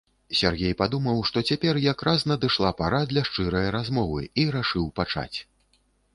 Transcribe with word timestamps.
Сяргей 0.37 0.73
падумаў, 0.79 1.19
што 1.29 1.43
цяпер 1.51 1.79
якраз 1.91 2.25
надышла 2.31 2.73
пара 2.81 3.03
для 3.13 3.25
шчырай 3.31 3.71
размовы, 3.77 4.21
і 4.43 4.49
рашыў 4.59 4.91
пачаць. 5.03 5.37